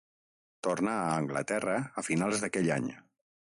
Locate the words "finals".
2.09-2.43